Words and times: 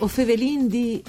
O 0.00 0.06
fevelin 0.06 0.68
di 0.68 1.02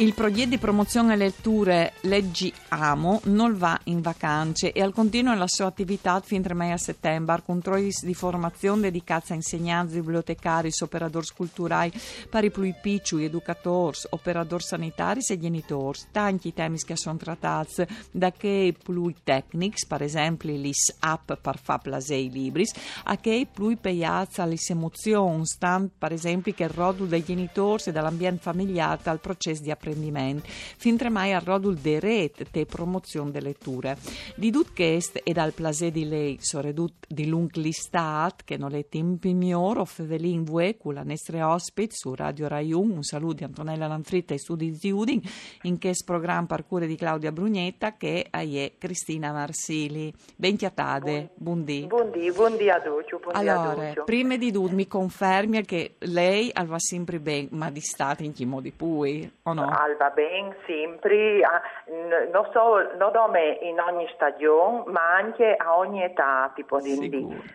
Il 0.00 0.14
progetto 0.14 0.50
di 0.50 0.58
promozione 0.58 1.16
letture 1.16 1.94
Leggi 2.02 2.54
Amo 2.68 3.20
non 3.24 3.58
va 3.58 3.76
in 3.84 4.00
vacanze 4.00 4.70
e 4.70 4.80
al 4.80 4.92
continuo 4.92 5.34
la 5.34 5.48
sua 5.48 5.66
attività 5.66 6.20
fin 6.20 6.40
tra 6.40 6.54
mai 6.54 6.70
a 6.70 6.76
settembre 6.76 7.42
con 7.44 7.60
trois 7.60 8.04
di 8.04 8.14
formazione 8.14 8.82
dedicata 8.82 9.32
a 9.32 9.34
insegnanti, 9.34 9.94
bibliotecari, 9.94 10.70
operatori 10.82 11.26
culturali, 11.34 11.92
pari 12.30 12.52
più 12.52 12.72
picciui, 12.80 13.24
educatori, 13.24 13.98
operatori 14.10 14.62
sanitari 14.62 15.20
e 15.28 15.36
genitori. 15.36 15.98
Tanti 16.12 16.54
temi 16.54 16.78
che 16.78 16.96
sono 16.96 17.16
trattati 17.16 17.84
da 18.12 18.30
che 18.30 18.76
più 18.80 19.12
tecnici, 19.24 19.84
per 19.88 20.02
esempio 20.02 20.52
l'is 20.52 20.94
app 21.00 21.32
per 21.32 21.58
far 21.60 21.80
plasei 21.80 22.30
libris, 22.30 22.72
a 23.02 23.16
che 23.16 23.48
più 23.52 23.76
peiazza 23.76 24.44
le 24.44 24.58
emozioni, 24.68 25.42
per 25.98 26.12
esempio 26.12 26.52
che 26.52 26.62
il 26.62 26.70
rodulo 26.70 27.08
dei 27.08 27.24
genitori 27.24 27.82
e 27.86 27.90
dall'ambiente 27.90 28.42
familiare 28.42 29.00
al 29.02 29.18
processo 29.18 29.60
di 29.60 29.72
apprendimento 29.72 29.86
apprendiment, 29.88 30.44
fin 30.44 30.96
tremai 30.96 31.32
al 31.32 31.42
rodul 31.42 31.76
de 31.76 31.98
ret 31.98 32.50
te 32.50 32.66
promozione 32.66 33.30
delle 33.30 33.48
letture. 33.48 33.96
Di 34.36 34.50
dut 34.50 34.72
chest 34.72 35.20
e 35.24 35.32
dal 35.32 35.52
plasè 35.52 35.90
di 35.90 36.06
lei 36.06 36.38
soredut 36.40 37.06
di 37.08 37.26
lung 37.26 37.50
listat, 37.54 38.44
che 38.44 38.56
non 38.56 38.74
è 38.74 38.86
tempi 38.88 39.34
vue, 40.44 40.76
cu 40.76 40.90
la 40.90 41.02
nostra 41.02 41.52
ospite 41.52 41.94
su 41.94 42.14
Radio 42.14 42.48
Rai 42.48 42.72
1, 42.72 42.94
un 42.94 43.02
saluto 43.02 43.34
di 43.34 43.44
Antonella 43.44 43.86
Lanfritta 43.86 44.34
e 44.34 44.38
studi 44.38 44.76
di 44.78 44.90
Udin, 44.90 45.20
in 45.62 45.78
che 45.78 45.92
programma 46.04 46.46
parcure 46.46 46.86
di 46.86 46.96
Claudia 46.96 47.32
Brugnetta, 47.32 47.96
che 47.96 48.28
è 48.30 48.72
Cristina 48.78 49.32
Marsili. 49.32 50.12
Bentiatade, 50.36 51.30
buondì. 51.34 51.86
Buondì, 51.86 52.30
buondì 52.32 52.68
a 52.68 52.78
Duccio, 52.78 53.20
Allora, 53.32 53.94
prima 54.04 54.36
di 54.36 54.52
tutto 54.52 54.74
mi 54.74 54.86
confermi 54.86 55.64
che 55.64 55.94
lei 56.00 56.52
va 56.66 56.78
sempre 56.78 57.18
bene, 57.20 57.48
ma 57.52 57.70
di 57.70 57.80
state 57.80 58.24
in 58.24 58.32
chi 58.32 58.44
modi 58.44 58.70
pui, 58.70 59.30
o 59.42 59.52
no? 59.52 59.66
Al 59.80 59.96
va 59.96 60.10
bene 60.10 60.56
sempre, 60.66 61.40
non 62.32 62.48
so, 62.52 62.96
non 62.96 63.12
come 63.12 63.58
in 63.62 63.78
ogni 63.78 64.08
stagione, 64.12 64.82
ma 64.86 65.14
anche 65.14 65.54
a 65.54 65.78
ogni 65.78 66.02
età, 66.02 66.50
tipo 66.52 66.80
di 66.80 66.96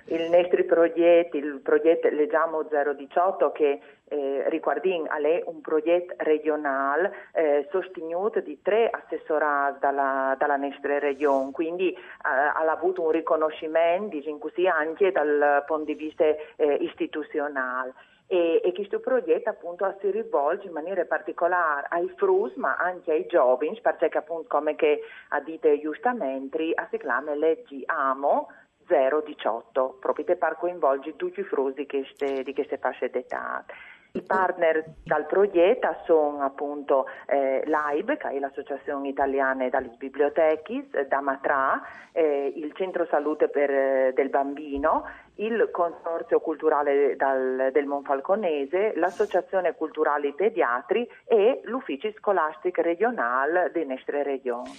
il 0.06 0.30
nostro 0.30 0.64
progetto, 0.64 1.36
il 1.36 1.60
progetto 1.62 2.08
Leggiamo 2.10 2.64
018 2.64 3.52
che 3.52 3.82
eh, 4.08 4.44
riguardin 4.48 5.06
è 5.10 5.44
un 5.48 5.60
progetto 5.60 6.14
regionale 6.20 7.12
eh, 7.34 7.68
sostenuto 7.72 8.40
di 8.40 8.62
tre 8.62 8.90
assessorati 8.90 9.80
dalla, 9.80 10.36
dalla 10.38 10.56
nostra 10.56 11.00
regione, 11.00 11.52
quindi 11.52 11.92
eh, 11.92 11.98
ha 12.22 12.72
avuto 12.72 13.02
un 13.02 13.12
riconoscimento 13.12 14.16
diciamo 14.16 14.38
così, 14.38 14.66
anche 14.66 15.12
dal 15.12 15.64
punto 15.66 15.86
di 15.86 15.96
vista 15.96 16.24
eh, 16.24 16.38
istituzionale 16.80 17.94
e, 18.28 18.62
e 18.64 18.74
questo 18.74 19.00
progetto 19.00 19.50
appunto 19.50 19.96
si 20.00 20.10
rivolge 20.12 20.68
in 20.68 20.74
maniera 20.74 21.06
particolare 21.06 21.88
ai 21.90 22.12
frus 22.16 22.54
ma 22.56 22.76
anche 22.78 23.12
ai 23.12 23.26
giovani 23.28 23.80
perché 23.82 24.18
appunto 24.18 24.48
come 24.48 24.76
che 24.76 25.02
ha 25.30 25.40
detto 25.40 25.78
giustamente 25.80 26.74
si 26.90 26.98
chiama 26.98 27.34
Leggi 27.36 27.84
Amo 27.86 28.48
018 28.86 29.98
proprio 30.00 30.26
per 30.26 30.58
coinvolgere 30.60 31.16
tutti 31.16 31.40
i 31.40 31.44
frus 31.44 31.74
di 31.74 31.86
queste, 31.86 32.44
di 32.44 32.54
queste 32.54 32.78
fasce 32.78 33.10
d'età. 33.10 33.64
I 34.16 34.22
partner 34.22 34.94
dal 35.04 35.26
progetto 35.26 35.88
sono 36.06 36.44
appunto 36.44 37.08
eh, 37.26 37.64
l'AIB, 37.66 38.16
che 38.18 38.30
è 38.30 38.38
l'Associazione 38.38 39.08
Italiana 39.08 39.68
delle 39.70 39.96
Biblioteche, 39.98 40.86
Damatra, 41.08 41.82
eh, 42.12 42.54
il 42.56 42.72
Centro 42.76 43.08
Salute 43.08 43.50
per, 43.50 43.72
eh, 43.72 44.14
del 44.14 44.30
Bambino, 44.30 45.04
il 45.38 45.68
Consorzio 45.72 46.42
Culturale 46.42 47.16
dal, 47.16 47.70
del 47.72 47.88
Monfalconese, 47.88 48.94
l'Associazione 48.98 49.74
Culturale 49.74 50.32
Pediatri 50.34 51.10
e 51.26 51.62
l'Ufficio 51.64 52.12
Scolastico 52.12 52.84
Regionale 52.84 53.72
delle 53.74 53.96
nostre 53.96 54.22
regioni. 54.22 54.70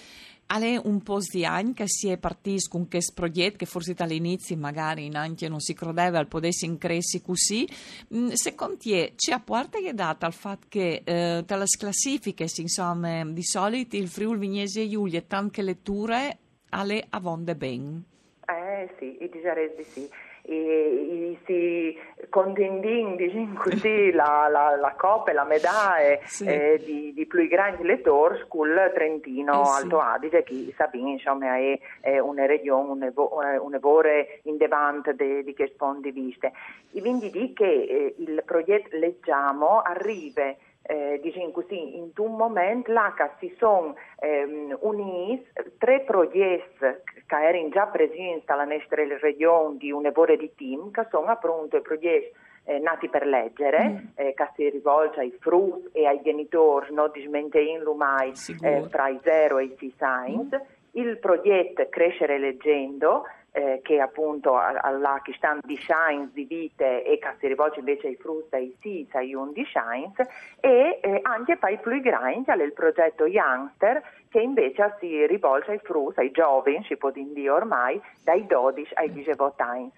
È 0.47 0.79
un 0.83 1.01
po' 1.01 1.19
di 1.19 1.43
anni 1.43 1.73
che 1.73 1.85
si 1.87 2.07
è 2.07 2.17
partito 2.17 2.69
con 2.69 2.87
questo 2.87 3.13
progetto 3.13 3.57
che 3.57 3.65
forse 3.65 3.95
all'inizio 3.97 4.55
magari 4.55 5.09
anche 5.13 5.49
non 5.49 5.59
si 5.59 5.73
credeva 5.73 6.19
al 6.19 6.27
potesse 6.27 6.65
incressi 6.65 7.21
così. 7.21 7.67
Mm, 8.13 8.29
secondo 8.29 8.77
te 8.77 9.13
c'è 9.15 9.33
a 9.33 9.39
parte 9.39 9.81
che 9.81 9.93
data 9.93 10.25
al 10.25 10.33
fatto 10.33 10.67
che 10.69 11.01
eh, 11.03 11.43
tra 11.45 11.57
le 11.57 11.65
classifiche 11.77 12.45
insomma, 12.57 13.25
di 13.25 13.43
solito 13.43 13.95
il 13.95 14.07
Friuli 14.07 14.39
Vignese 14.39 14.83
e 14.83 14.89
Giulia 14.89 15.21
tante 15.21 15.61
letture 15.61 16.37
alle 16.69 17.05
avonde 17.09 17.55
ben? 17.55 18.03
Eh 18.47 18.95
sì, 18.99 19.17
direi 19.31 19.71
di 19.75 19.83
sì 19.83 20.09
e, 20.45 21.37
si 21.45 21.97
contendin 22.29 23.15
diciamo 23.15 23.59
così, 23.59 24.11
la, 24.13 24.47
la, 24.49 24.75
la 24.75 24.93
coppa 24.97 25.31
e 25.31 25.33
la 25.33 25.43
medaglia 25.43 26.19
sì. 26.23 26.45
eh, 26.45 26.81
di, 26.83 27.13
di 27.13 27.25
più 27.25 27.47
grandi 27.47 27.83
lettori 27.83 28.43
sul 28.49 28.91
Trentino 28.93 29.63
eh, 29.63 29.69
Alto 29.69 29.99
sì. 29.99 30.05
Adige 30.05 30.43
che 30.43 30.73
sappiamo 30.77 31.09
insomma 31.09 31.57
è, 31.57 31.79
è 32.01 32.19
una 32.19 32.45
regione 32.45 32.91
un, 32.91 33.03
evo, 33.03 33.39
un 33.61 33.73
evore 33.73 34.41
indevante 34.43 35.15
di 35.15 35.53
questo 35.55 35.75
punto 35.77 36.09
di 36.09 36.11
vista 36.11 36.51
e 36.91 37.01
quindi 37.01 37.29
dico 37.29 37.63
che 37.63 37.65
eh, 37.65 38.15
il 38.19 38.43
progetto 38.45 38.95
Leggiamo 38.97 39.81
arriva 39.81 40.53
eh, 40.87 41.19
diciamo 41.21 41.51
così, 41.51 41.97
in 41.97 42.11
un 42.15 42.35
momento 42.35 42.91
là 42.91 43.13
che 43.15 43.29
si 43.39 43.55
sono 43.57 43.95
ehm, 44.19 44.77
uniti 44.81 45.47
tre 45.77 46.01
progetti 46.01 46.77
che 47.25 47.35
erano 47.35 47.69
già 47.69 47.87
presenti 47.87 48.45
nella 48.47 48.65
nostra 48.65 49.03
regione 49.19 49.77
di 49.77 49.91
un 49.91 50.05
evore 50.05 50.37
di 50.37 50.51
team, 50.55 50.91
che 50.91 51.07
sono 51.09 51.27
appunto 51.27 51.77
i 51.77 51.81
progetti 51.81 52.31
eh, 52.65 52.79
nati 52.79 53.09
per 53.09 53.25
leggere, 53.25 53.89
mm. 53.89 53.97
eh, 54.15 54.33
che 54.33 54.49
si 54.55 54.69
rivolge 54.69 55.19
ai 55.19 55.35
frus 55.39 55.89
e 55.91 56.05
ai 56.05 56.21
genitori, 56.23 56.93
non 56.93 57.09
dismentendo 57.11 57.93
mai 57.93 58.33
eh, 58.61 58.83
fra 58.89 59.07
i 59.07 59.19
0 59.23 59.57
e 59.57 59.63
i 59.63 59.75
6 59.77 59.93
anni, 59.99 60.35
mm. 60.43 60.59
il 60.91 61.17
progetto 61.17 61.87
Crescere 61.89 62.37
leggendo, 62.37 63.23
eh, 63.55 63.79
che 63.83 64.01
appunto 64.01 64.57
alla 64.57 65.21
che 65.23 65.33
stanno 65.37 65.61
di 65.63 65.75
science 65.77 66.31
di 66.33 66.43
vite 66.43 67.05
e 67.05 67.17
che 67.17 67.29
si 67.39 67.47
rivolge 67.47 67.79
invece 67.79 68.07
ai 68.07 68.17
frutti, 68.17 68.55
ai 68.55 68.75
sì, 68.81 69.07
ai 69.13 69.33
un 69.33 69.53
di 69.53 69.63
science 69.63 70.27
e 70.59 70.99
eh, 71.01 71.19
anche 71.23 71.55
poi 71.55 71.77
più 71.79 72.01
grandi 72.01 72.51
il 72.51 72.73
progetto 72.73 73.25
Youngster 73.25 74.03
che 74.29 74.41
invece 74.41 74.97
si 74.99 75.25
rivolge 75.27 75.71
ai 75.71 75.79
frutti, 75.79 76.19
ai 76.19 76.31
giovani, 76.31 76.83
si 76.83 76.97
può 76.97 77.11
dire 77.11 77.49
ormai, 77.49 78.01
dai 78.23 78.45
12 78.45 78.93
ai 78.95 79.13
18 79.13 79.63
anni 79.63 79.91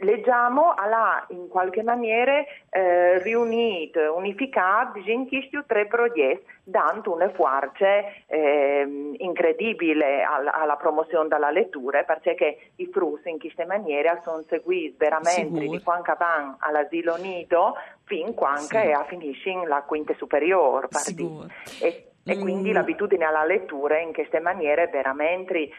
leggiamo 0.00 0.74
alla 0.74 1.24
in 1.30 1.48
qualche 1.48 1.82
maniera 1.82 2.44
eh, 2.70 3.18
riunito, 3.22 4.14
unificato 4.14 4.98
in 5.04 5.28
questi 5.28 5.58
tre 5.66 5.86
progetti, 5.86 6.44
dando 6.64 7.14
una 7.14 7.30
forza 7.30 7.86
eh, 8.26 9.14
incredibile 9.18 10.22
alla, 10.22 10.52
alla, 10.52 10.76
promozione 10.76 11.28
della 11.28 11.50
lettura, 11.50 12.02
perché 12.02 12.58
i 12.76 12.88
frutti 12.92 13.30
in 13.30 13.38
questa 13.38 13.64
maniera 13.66 14.20
sono 14.24 14.44
seguiti 14.48 14.96
veramente 14.98 15.60
Sicur. 15.60 15.76
di 15.76 15.82
quando 15.82 16.14
vanno 16.18 16.56
all'asilo 16.60 17.16
nido 17.16 17.74
fin 18.04 18.34
quando 18.34 18.62
sì. 18.62 18.78
finiscono 19.06 19.66
la 19.66 19.82
quinta 19.82 20.14
superiore. 20.14 20.88
E, 21.80 22.08
e, 22.24 22.38
quindi 22.38 22.70
mm. 22.70 22.74
l'abitudine 22.74 23.24
alla 23.24 23.44
lettura 23.44 23.98
in 23.98 24.12
queste 24.12 24.40
maniere 24.40 24.88
veramente 24.88 25.70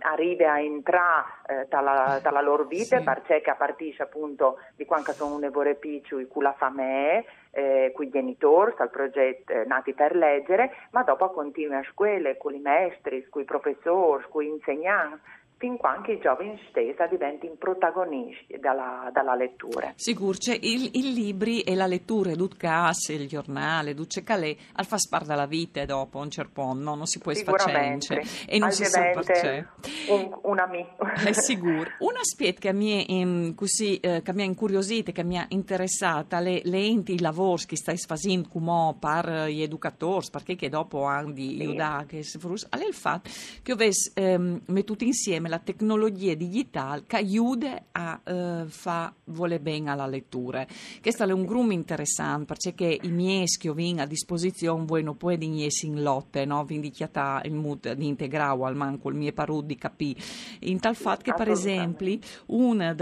arriva 0.00 0.52
a 0.52 0.60
entrare 0.60 1.24
eh, 1.46 1.66
dalla, 1.68 2.20
dalla, 2.22 2.42
loro 2.42 2.64
vita 2.64 2.98
sì. 2.98 3.04
perché 3.04 3.42
a 3.50 3.54
partire 3.54 4.02
appunto 4.02 4.58
di 4.76 4.84
quando 4.84 5.12
sono 5.12 5.34
un 5.36 5.44
evore 5.44 5.74
piccolo 5.76 6.26
con 6.28 6.42
la 6.42 6.52
famiglia 6.52 7.24
eh, 7.52 7.92
con 7.94 8.06
i 8.06 8.10
genitori, 8.10 8.74
dal 8.76 8.90
progetto 8.90 9.52
eh, 9.52 9.64
Nati 9.64 9.92
per 9.92 10.16
leggere, 10.16 10.72
ma 10.90 11.02
dopo 11.02 11.30
continua 11.30 11.78
a 11.78 11.84
scuole, 11.90 12.36
con 12.38 12.54
i 12.54 12.60
maestri, 12.60 13.26
con 13.28 13.42
i 13.42 13.44
professori, 13.44 14.24
con 14.28 14.42
gli 14.42 14.46
insegnanti 14.46 15.20
fin 15.62 15.76
quando 15.76 16.10
i 16.10 16.18
giovani 16.18 16.58
stessi 16.68 16.96
diventino 17.08 17.54
protagonisti 17.54 18.58
dalla, 18.58 19.08
dalla 19.12 19.36
lettura. 19.36 19.92
Sicuro, 19.94 20.36
cioè 20.36 20.58
il, 20.60 20.90
il 20.94 21.12
libri 21.12 21.60
e 21.60 21.76
la 21.76 21.86
lettura, 21.86 22.34
Dutcas, 22.34 23.10
il 23.10 23.28
giornale, 23.28 23.94
Duce 23.94 24.24
Calais, 24.24 24.56
al 24.72 24.86
fa 24.86 24.96
parte 25.08 25.28
della 25.28 25.46
vita 25.46 25.84
dopo 25.84 26.18
un 26.18 26.28
punto, 26.52 26.82
no? 26.82 26.96
non 26.96 27.06
si 27.06 27.20
può 27.20 27.32
sfacente 27.32 28.22
e 28.48 28.58
non 28.58 28.72
si 28.72 28.84
sa 28.84 29.10
perché. 29.10 29.68
Un, 30.08 30.36
un 30.42 30.58
amico. 30.58 31.06
È 31.24 31.32
sicuro. 31.32 31.90
Un 32.00 32.16
aspetto 32.16 32.58
che 32.58 32.72
mi, 32.72 33.06
è, 33.06 33.54
così, 33.54 33.98
eh, 33.98 34.20
che 34.22 34.32
mi 34.32 34.42
ha 34.42 34.46
incuriosito, 34.46 35.12
che 35.12 35.22
mi 35.22 35.38
ha 35.38 35.46
interessata, 35.50 36.40
le, 36.40 36.60
le 36.64 36.78
enti, 36.78 37.14
i 37.14 37.20
lavori 37.20 37.66
che 37.66 37.76
stai 37.76 37.98
facendo 37.98 38.48
come 38.48 38.96
per 38.98 39.46
gli 39.46 39.62
educatori, 39.62 40.26
perché 40.32 40.56
che 40.56 40.68
dopo 40.68 41.04
hanno 41.04 41.30
di 41.30 41.56
sì. 41.58 41.76
che 42.06 42.18
è 42.18 42.86
il 42.86 42.94
fatto 42.94 43.30
che 43.62 43.72
avessi 43.72 44.10
ehm, 44.14 44.62
mettuto 44.66 45.04
insieme 45.04 45.50
la 45.52 45.58
tecnologia 45.58 46.32
digitale 46.32 47.02
che 47.06 47.16
aiuta 47.16 47.82
a 47.92 48.20
eh, 48.24 48.64
fare 48.68 49.60
bene 49.60 49.90
alla 49.90 50.06
lettura. 50.06 50.66
Questo 51.02 51.24
è 51.24 51.30
un 51.30 51.44
grum 51.44 51.72
interessante 51.72 52.54
perché 52.54 52.98
i 53.02 53.10
miei 53.10 53.46
schiovin 53.46 54.00
a 54.00 54.06
disposizione 54.06 54.86
voi 54.86 55.02
non 55.02 55.18
potete 55.18 55.44
in 55.44 56.02
lotte, 56.02 56.46
no? 56.46 56.64
Vi 56.64 56.76
indicate 56.76 57.46
il 57.48 57.52
mood 57.52 57.92
di 57.92 58.06
integrare 58.06 58.64
al 58.64 58.76
manco 58.76 59.10
il 59.10 59.16
mio 59.16 59.32
parud 59.32 59.66
di 59.66 59.76
capire. 59.76 60.20
In 60.60 60.80
tal 60.80 60.96
fatto 60.96 61.22
che 61.22 61.34
per 61.34 61.50
esempio 61.50 62.18
uno 62.46 62.94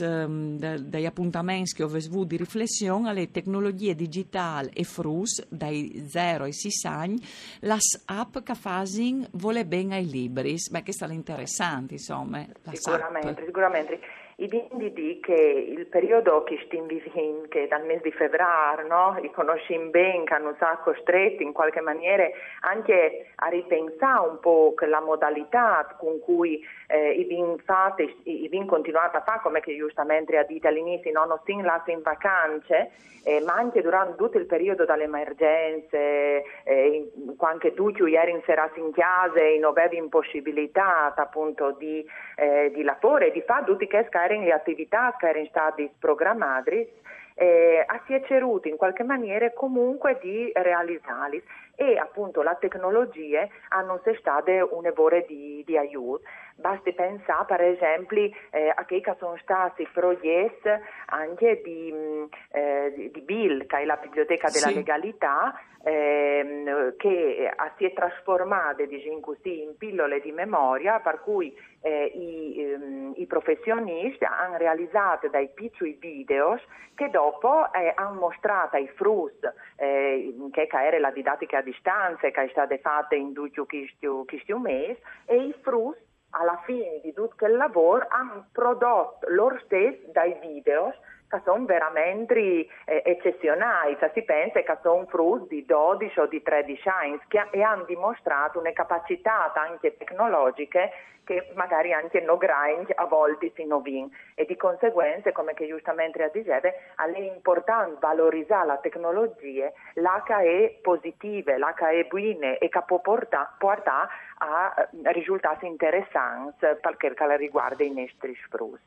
um, 0.00 0.56
degli 0.56 1.04
appuntamenti 1.04 1.74
che 1.74 1.82
ho 1.82 1.86
avuto 1.86 2.24
di 2.24 2.36
riflessione 2.36 3.08
alle 3.08 3.30
tecnologie 3.32 3.96
digitali 3.96 4.70
e 4.72 4.84
frus 4.84 5.44
dai 5.48 6.04
0 6.06 6.44
ai 6.44 6.52
6 6.52 6.70
anni, 6.84 7.20
la 7.60 7.76
app 8.04 8.38
che 8.38 8.54
fanno 8.54 9.26
vuole 9.32 9.66
bene 9.66 9.96
ai 9.96 10.08
libri. 10.08 10.54
Beh, 10.70 10.82
questo 10.82 11.06
è 11.06 11.12
interessante, 11.12 11.87
insomma. 11.94 12.46
Sicuramente, 12.72 13.44
sicuramente. 13.44 14.00
I 14.40 14.46
bindi 14.46 15.18
che 15.18 15.34
il 15.34 15.86
periodo 15.86 16.44
che 16.44 16.62
stiamo 16.66 16.86
vivendo, 16.86 17.48
che 17.48 17.66
dal 17.66 17.84
mese 17.84 18.02
di 18.02 18.12
febbraio, 18.12 18.86
no? 18.86 19.18
i 19.20 19.32
conosciamo 19.32 19.90
bene, 19.90 20.22
che 20.22 20.34
hanno 20.34 20.54
sacco 20.60 20.92
costretti 20.92 21.42
in 21.42 21.52
qualche 21.52 21.80
maniera 21.80 22.24
anche 22.60 23.32
a 23.34 23.48
ripensare 23.48 24.28
un 24.28 24.38
po' 24.38 24.74
la 24.86 25.00
modalità 25.00 25.92
con 25.98 26.20
cui 26.20 26.64
eh, 26.86 27.14
i 27.14 27.24
bin 27.24 27.58
fate, 27.64 28.14
i 28.22 28.48
bin 28.48 28.66
continuate 28.66 29.16
a 29.16 29.22
fare, 29.22 29.40
come 29.42 29.58
che 29.58 29.76
giustamente 29.76 30.36
ha 30.36 30.44
detto 30.44 30.68
all'inizio, 30.68 31.10
no? 31.10 31.24
non 31.24 31.40
si 31.44 31.50
in 31.50 32.02
vacanze, 32.02 32.92
eh, 33.24 33.40
ma 33.40 33.54
anche 33.54 33.82
durante 33.82 34.16
tutto 34.16 34.38
il 34.38 34.46
periodo 34.46 34.84
dalle 34.84 35.04
emergenze, 35.04 36.44
eh, 36.64 37.12
anche 37.38 37.74
tutti 37.74 38.02
ieri 38.02 38.30
in 38.30 38.40
sera 38.46 38.70
in 38.76 38.92
chiesa 38.92 39.40
non 39.60 39.76
avevi 39.76 39.96
impossibilità 39.96 41.12
appunto 41.14 41.72
di, 41.72 42.06
eh, 42.36 42.70
di 42.72 42.82
lavoro 42.82 43.24
e 43.24 43.30
di 43.30 43.42
fare 43.42 43.64
tutte 43.66 43.86
che 43.86 43.96
erano 43.96 44.08
le 44.28 44.52
attività 44.52 45.16
che 45.18 45.28
erano 45.28 45.46
state 45.46 45.90
programmate, 45.98 46.92
eh, 47.34 47.86
si 48.06 48.14
è 48.14 48.22
ceruto 48.26 48.68
in 48.68 48.76
qualche 48.76 49.04
maniera 49.04 49.50
comunque 49.52 50.18
di 50.20 50.50
realizzarli 50.52 51.42
e 51.80 51.96
appunto 51.96 52.42
le 52.42 52.56
tecnologie 52.58 53.48
hanno 53.68 54.00
stato 54.18 54.50
un 54.72 54.84
evore 54.86 55.24
di, 55.28 55.62
di 55.64 55.78
aiuto. 55.78 56.22
Basti 56.56 56.92
pensare 56.92 57.44
per 57.46 57.60
esempio 57.60 58.30
eh, 58.50 58.72
a 58.74 58.84
che 58.84 59.00
sono 59.16 59.36
stati 59.40 59.86
progetti 59.92 60.68
anche 61.06 61.60
di, 61.62 61.92
mm, 61.94 62.24
eh, 62.50 63.10
di 63.12 63.20
Bill, 63.20 63.64
che 63.66 63.78
è 63.78 63.84
la 63.84 63.94
biblioteca 63.94 64.50
della 64.50 64.66
sì. 64.66 64.74
legalità, 64.74 65.54
ehm, 65.84 66.96
che 66.96 67.52
si 67.76 67.84
è 67.84 67.92
trasformata 67.92 68.84
diciamo 68.84 69.20
così, 69.20 69.62
in 69.62 69.76
pillole 69.76 70.20
di 70.20 70.32
memoria 70.32 70.98
per 70.98 71.20
cui 71.22 71.56
eh, 71.80 72.04
i, 72.06 72.60
ehm, 72.60 73.12
i, 73.16 73.26
professionisti 73.26 74.24
hanno 74.24 74.56
realizzato 74.56 75.28
dei 75.28 75.48
piccoli 75.54 75.96
video 75.98 76.60
che 76.94 77.08
dopo 77.10 77.72
eh, 77.72 77.92
hanno 77.94 78.18
mostrato 78.18 78.76
ai 78.76 78.88
frus 78.88 79.32
eh, 79.76 80.34
che 80.50 80.68
era 80.70 80.98
la 80.98 81.12
didattica 81.12 81.60
a 81.68 81.70
distanza 81.70 82.30
che 82.30 82.42
è 82.42 82.48
stata 82.48 82.76
fatta 82.78 83.14
in 83.14 83.32
due 83.32 83.50
questi 83.50 84.52
mesi 84.54 85.00
e 85.26 85.36
i 85.36 85.54
frus 85.62 85.96
alla 86.30 86.60
fine 86.64 87.00
di 87.02 87.12
tutto 87.12 87.46
il 87.46 87.56
lavoro 87.56 88.06
hanno 88.08 88.48
prodotto 88.52 89.26
loro 89.30 89.58
stessi 89.64 90.10
dai 90.12 90.36
video 90.40 90.94
che 91.28 91.40
sono 91.44 91.64
veramente 91.64 92.38
eh, 92.38 92.66
eccezionali, 93.04 93.96
cioè, 93.98 94.10
si 94.14 94.22
pensa 94.22 94.60
che 94.60 94.78
sono 94.82 95.06
frutto 95.06 95.46
di 95.48 95.64
12 95.64 96.20
o 96.20 96.26
di 96.26 96.42
13 96.42 96.88
anni 96.88 97.20
e 97.50 97.62
hanno 97.62 97.84
dimostrato 97.84 98.58
una 98.58 98.72
capacità 98.72 99.52
anche 99.54 99.96
tecnologiche 99.96 100.90
che 101.28 101.52
magari 101.54 101.92
anche 101.92 102.20
no 102.20 102.38
grind 102.38 102.90
a 102.94 103.04
volte 103.04 103.52
si 103.54 103.66
novin 103.66 104.10
e 104.34 104.46
di 104.46 104.56
conseguenza, 104.56 105.30
come 105.32 105.52
che 105.52 105.66
giustamente 105.66 106.30
diceva, 106.32 106.66
è 106.66 107.18
importante 107.18 107.98
valorizzare 108.00 108.66
la 108.66 108.78
tecnologia, 108.78 109.70
l'H 109.92 110.32
è 110.40 110.78
positiva, 110.80 111.54
l'H 111.58 111.86
è 111.86 112.04
buona 112.04 112.56
e 112.56 112.70
che 112.70 112.82
può 112.86 113.00
portare 113.00 114.08
a 114.38 114.72
eh, 114.76 115.12
risultati 115.12 115.66
interessanti 115.66 116.66
per 116.80 116.96
che 116.96 117.14
riguarda 117.36 117.84
i 117.84 117.92
nostri. 117.92 118.36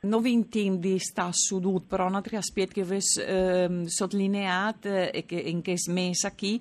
Non 0.02 0.22
vi 0.22 0.32
intende 0.32 0.98
sta 1.00 1.30
sudut, 1.32 1.88
però 1.88 2.08
un 2.08 2.16
altro 2.16 2.38
aspetto 2.38 2.74
che 2.74 2.84
vi 2.84 3.00
eh, 3.20 3.84
sottolineato 3.86 4.90
e 4.90 5.26
che 5.26 5.36
in 5.36 5.62
che 5.62 5.78
smessa 5.78 6.34
qui 6.34 6.60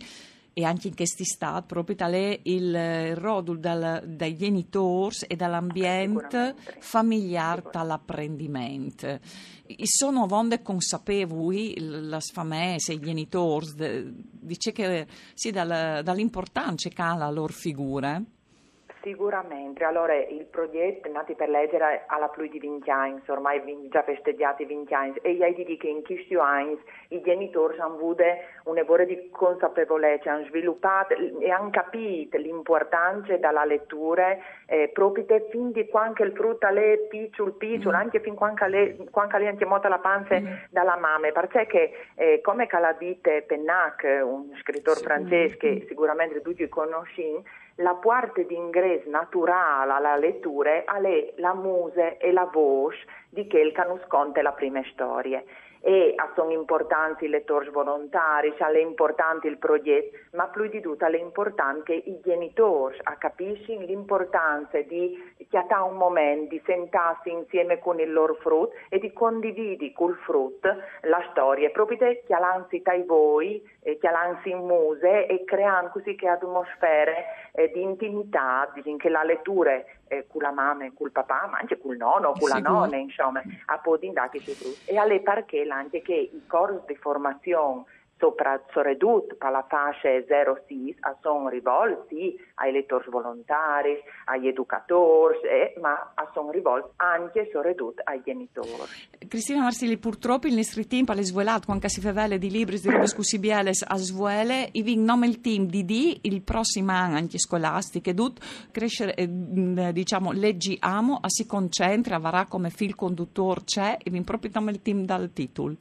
e 0.52 0.64
anche 0.64 0.88
in 0.88 0.96
questi 0.96 1.24
stati 1.24 1.66
proprio 1.66 1.96
tale 1.96 2.40
il 2.42 3.14
rodulo 3.16 3.58
dal, 3.58 4.02
dai 4.04 4.36
genitori 4.36 5.16
e 5.28 5.36
dall'ambiente 5.36 6.54
familiare 6.80 7.62
dall'apprendimento. 7.70 9.20
Sono 9.84 10.26
vonde 10.26 10.62
consapevoli, 10.62 11.78
le 11.78 12.18
famiglie 12.32 12.76
i 12.88 12.98
genitori, 12.98 14.12
dice 14.28 14.72
che 14.72 15.06
sì, 15.34 15.52
dall'importanza 15.52 16.88
che 16.88 17.02
ha 17.02 17.14
la 17.14 17.30
loro 17.30 17.52
figura. 17.52 18.20
Sicuramente, 19.02 19.82
allora 19.82 20.14
il 20.14 20.44
progetto 20.44 21.08
è 21.08 21.10
nato 21.10 21.34
per 21.34 21.48
leggere 21.48 22.04
alla 22.06 22.28
più 22.28 22.46
di 22.46 22.58
20 22.58 22.90
anni, 22.90 23.22
ormai 23.28 23.88
già 23.88 24.02
festeggiati 24.02 24.66
20 24.66 24.94
anni, 24.94 25.14
e 25.22 25.30
io 25.30 25.54
dico 25.54 25.74
che 25.78 25.88
in 25.88 26.04
questi 26.04 26.34
anni 26.34 26.78
i 27.08 27.22
genitori 27.22 27.78
hanno 27.78 27.94
avuto 27.94 28.24
un'evore 28.64 29.06
di 29.06 29.30
consapevolezza, 29.30 30.32
hanno 30.32 30.44
sviluppato 30.44 31.14
e 31.14 31.50
hanno 31.50 31.70
capito 31.70 32.36
l'importanza 32.36 33.34
della 33.38 33.64
lettura 33.64 34.36
eh, 34.66 34.90
proprio 34.92 35.24
fin 35.48 35.72
di 35.72 35.88
quando 35.88 36.22
il 36.22 36.32
frutto 36.32 36.66
è 36.66 36.98
piccolo, 37.08 37.52
piccolo, 37.52 37.96
mm. 37.96 38.00
anche 38.00 38.20
fin 38.20 38.34
quando 38.34 38.66
è 38.66 39.64
molto 39.64 39.88
la 39.88 39.98
panza 39.98 40.38
mm. 40.38 40.46
dalla 40.68 40.98
mamma, 40.98 41.30
perché 41.32 41.90
eh, 42.16 42.40
come 42.42 42.66
detto 42.98 43.30
Pennac, 43.46 44.20
un 44.22 44.54
scrittore 44.60 44.98
sì. 44.98 45.04
francese 45.04 45.56
che 45.56 45.84
sicuramente 45.88 46.42
tutti 46.42 46.68
conosci, 46.68 47.42
la 47.80 47.94
parte 47.94 48.46
d'ingresso 48.46 49.08
naturale 49.08 49.92
alla 49.92 50.16
lettura 50.16 50.70
è 50.70 51.32
la 51.36 51.54
muse 51.54 52.18
e 52.18 52.32
la 52.32 52.44
voce 52.44 52.98
di 53.28 53.48
quel 53.48 53.72
che 53.72 53.84
nos 53.84 54.04
conta 54.06 54.42
la 54.42 54.52
prima 54.52 54.82
storia 54.92 55.42
e 55.82 56.14
sono 56.34 56.52
importanti 56.52 57.24
i 57.24 57.28
lettori 57.28 57.70
volontari, 57.70 58.52
è 58.52 58.78
importante 58.78 59.48
il 59.48 59.56
progetto, 59.56 60.18
ma 60.32 60.46
più 60.48 60.68
di 60.68 60.80
tutto 60.80 61.06
è 61.06 61.16
importante 61.16 62.02
che 62.02 62.10
i 62.10 62.20
genitori 62.22 62.98
capiscono 63.18 63.80
l'importanza 63.80 64.80
di 64.82 65.16
chiatare 65.48 65.82
un 65.82 65.96
momento, 65.96 66.50
di 66.50 66.62
sentarsi 66.66 67.30
insieme 67.30 67.78
con 67.78 67.98
il 67.98 68.12
loro 68.12 68.34
frutto 68.34 68.74
e 68.90 68.98
di 68.98 69.12
condividere 69.12 69.92
col 69.92 70.16
frutto 70.24 70.68
la 71.02 71.26
storia, 71.30 71.70
proprio 71.70 71.96
che 71.96 72.22
l'anzi 72.28 72.82
tra 72.82 72.96
voi, 73.06 73.62
che 73.82 74.10
l'anzi 74.10 74.50
in 74.50 74.58
muse 74.58 75.26
e 75.26 75.44
creando 75.44 75.90
così 75.90 76.14
che 76.14 76.28
atmosfere 76.28 77.24
eh, 77.52 77.70
di 77.72 77.82
intimità, 77.82 78.70
di, 78.74 78.96
che 78.96 79.08
la 79.08 79.22
lettura 79.22 79.82
eh, 80.08 80.26
con 80.28 80.42
la 80.42 80.50
mamma 80.50 80.84
e 80.84 80.92
col 80.94 81.10
papà, 81.10 81.48
ma 81.50 81.58
anche 81.58 81.78
col 81.78 81.96
nonno, 81.96 82.32
con 82.38 82.48
la 82.48 82.58
nonna, 82.58 82.96
insomma, 82.96 83.42
a 83.66 83.78
podindare 83.78 84.28
questi 84.28 84.52
frutti. 84.52 84.90
E 84.90 84.98
alle 84.98 85.20
perché 85.20 85.66
anche 85.68 86.02
che 86.02 86.14
i 86.14 86.42
corsi 86.46 86.84
di 86.86 86.96
formazione 86.96 87.84
soprattutto 88.20 89.34
per 89.36 89.50
la 89.50 89.64
fascia 89.66 90.08
0-6 90.10 90.94
sono 91.22 91.48
rivolti 91.48 92.38
ai 92.56 92.72
lettori 92.72 93.08
volontari, 93.10 93.96
agli 94.26 94.46
educatori, 94.46 95.38
eh, 95.40 95.74
ma 95.80 96.12
sono 96.32 96.50
rivolti 96.50 96.90
anche 96.96 97.48
soprattutto 97.50 98.02
ai 98.04 98.20
genitori. 98.22 98.68
Cristina 99.26 99.62
Marsili, 99.62 99.96
purtroppo 99.96 100.46
il 100.46 100.54
nostro 100.54 100.84
tempo 100.86 101.12
è 101.12 101.22
svelato 101.22 101.64
quando 101.64 101.88
si 101.88 102.00
fa 102.00 102.26
di 102.26 102.50
libri 102.50 102.78
di 102.78 102.98
discussibili 103.00 103.52
a 103.52 103.96
svuele, 103.96 104.70
e 104.70 104.82
vi 104.82 104.96
nome 104.96 105.26
il 105.26 105.40
team 105.40 105.64
di 105.64 105.84
D 105.84 106.18
il 106.22 106.42
prossimo 106.42 106.92
anno 106.92 107.16
anche 107.16 107.38
scolastico 107.38 108.10
e 108.10 108.14
tutto 108.14 108.42
crescere, 108.70 109.14
eh, 109.14 109.92
diciamo, 109.92 110.32
leggiamo, 110.32 111.20
si 111.26 111.46
concentra, 111.46 112.16
avrà 112.16 112.46
come 112.46 112.68
fil 112.70 112.94
conduttore 112.94 113.62
c'è 113.64 113.96
e 114.02 114.10
vi 114.10 114.20
proprio 114.22 114.50
nome 114.54 114.70
il 114.70 114.82
team 114.82 115.04
dal 115.04 115.32
titolo. 115.32 115.76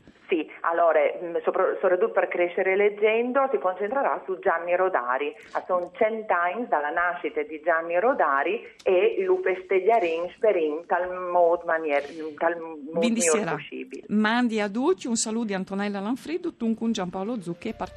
Allora, 0.72 1.00
mm, 1.02 1.38
soprattutto 1.44 2.12
per 2.12 2.28
crescere 2.28 2.76
leggendo, 2.76 3.48
si 3.52 3.58
concentrerà 3.58 4.22
su 4.26 4.38
Gianni 4.40 4.76
Rodari. 4.76 5.34
Sono 5.66 5.92
cent'anni 5.96 6.68
dalla 6.68 6.90
nascita 6.90 7.42
di 7.42 7.60
Gianni 7.64 8.00
Rodari 8.00 8.62
e 8.84 9.24
lo 9.26 9.40
festeggeremo 9.42 10.30
sperin 10.36 10.86
tal 10.86 11.10
modo 11.32 11.64
maniera, 11.66 12.06
tal 12.38 12.58
modo 12.60 13.56
possibile. 13.56 14.04
Mandi 14.08 14.60
a 14.60 14.70
tutti 14.70 15.08
un 15.08 15.16
saluto 15.16 15.46
di 15.46 15.54
Antonella 15.54 16.00
Lanfrido, 16.00 16.54
tu 16.54 16.74
con 16.76 16.92
Giampaolo 16.92 17.42
Zucchi 17.42 17.70
e 17.70 17.74
par 17.74 17.90